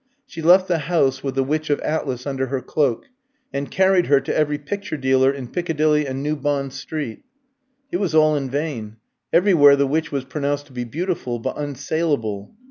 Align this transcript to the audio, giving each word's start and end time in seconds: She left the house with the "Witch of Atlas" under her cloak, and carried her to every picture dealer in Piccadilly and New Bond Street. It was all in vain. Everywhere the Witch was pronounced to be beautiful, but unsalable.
She 0.25 0.41
left 0.41 0.67
the 0.67 0.79
house 0.79 1.21
with 1.21 1.35
the 1.35 1.43
"Witch 1.43 1.69
of 1.69 1.79
Atlas" 1.81 2.25
under 2.25 2.47
her 2.47 2.59
cloak, 2.59 3.09
and 3.53 3.69
carried 3.69 4.07
her 4.07 4.19
to 4.21 4.35
every 4.35 4.57
picture 4.57 4.97
dealer 4.97 5.31
in 5.31 5.49
Piccadilly 5.49 6.07
and 6.07 6.23
New 6.23 6.35
Bond 6.35 6.73
Street. 6.73 7.21
It 7.91 7.97
was 7.97 8.15
all 8.15 8.35
in 8.35 8.49
vain. 8.49 8.95
Everywhere 9.31 9.75
the 9.75 9.85
Witch 9.85 10.11
was 10.11 10.25
pronounced 10.25 10.65
to 10.65 10.73
be 10.73 10.85
beautiful, 10.85 11.37
but 11.37 11.55
unsalable. 11.55 12.51